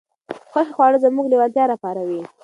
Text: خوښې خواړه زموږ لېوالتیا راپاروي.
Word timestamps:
خوښې 0.51 0.71
خواړه 0.75 0.97
زموږ 1.05 1.25
لېوالتیا 1.31 1.63
راپاروي. 1.71 2.21